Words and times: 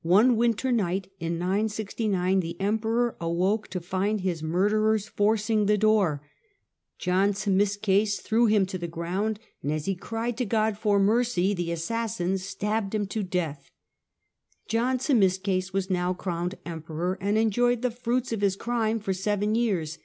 One 0.00 0.36
winter 0.38 0.72
night 0.72 1.10
in 1.20 1.38
969 1.38 2.40
the 2.40 2.58
Emperor 2.58 3.14
awoke 3.20 3.68
to 3.68 3.80
find 3.82 4.22
his 4.22 4.42
murderers 4.42 5.06
forcing 5.06 5.66
the 5.66 5.76
door. 5.76 6.22
(Co 6.22 6.22
regent 6.22 6.98
John 6.98 7.32
Zimisces 7.58 8.20
threw 8.22 8.46
him 8.46 8.64
to 8.64 8.78
the 8.78 8.88
ground, 8.88 9.38
and 9.62 9.70
as 9.70 9.84
he 9.84 9.94
cried 9.94 10.32
jSirTr^"" 10.32 10.36
to 10.38 10.44
God 10.46 10.78
for 10.78 10.98
mercy 10.98 11.52
the 11.52 11.72
assassins 11.72 12.42
stabbed 12.42 12.94
him 12.94 13.04
to 13.08 13.22
death. 13.22 13.70
969^976?' 14.70 14.94
Jo^^^ 14.94 15.00
Zimisces 15.44 15.72
was 15.74 15.90
now 15.90 16.14
crowned 16.14 16.54
Emperor, 16.64 17.18
and 17.20 17.36
enjoyed 17.36 17.82
the 17.82 17.90
fruits 17.90 18.32
of 18.32 18.40
his 18.40 18.56
crime 18.56 18.98
for 18.98 19.12
seven 19.12 19.54
years. 19.54 19.98